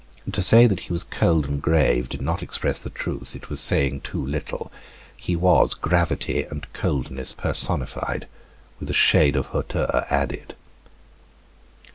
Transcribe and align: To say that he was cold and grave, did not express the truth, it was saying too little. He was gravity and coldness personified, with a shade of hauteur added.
To 0.31 0.41
say 0.41 0.65
that 0.65 0.79
he 0.79 0.91
was 0.93 1.03
cold 1.03 1.45
and 1.45 1.61
grave, 1.61 2.09
did 2.09 2.23
not 2.23 2.41
express 2.41 2.79
the 2.79 2.89
truth, 2.89 3.35
it 3.35 3.51
was 3.51 3.59
saying 3.59 4.01
too 4.01 4.25
little. 4.25 4.71
He 5.15 5.35
was 5.35 5.75
gravity 5.75 6.41
and 6.41 6.65
coldness 6.73 7.33
personified, 7.33 8.25
with 8.79 8.89
a 8.89 8.93
shade 8.95 9.35
of 9.35 9.51
hauteur 9.53 10.07
added. 10.09 10.55